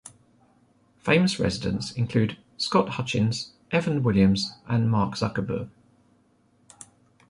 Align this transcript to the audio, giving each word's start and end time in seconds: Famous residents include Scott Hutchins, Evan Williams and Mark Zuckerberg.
Famous 0.97 1.39
residents 1.39 1.91
include 1.91 2.35
Scott 2.57 2.89
Hutchins, 2.95 3.51
Evan 3.69 4.01
Williams 4.01 4.53
and 4.67 4.89
Mark 4.89 5.13
Zuckerberg. 5.13 5.69